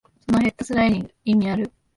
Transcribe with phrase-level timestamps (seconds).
[0.25, 1.71] そのヘッドスライディング、意味ある？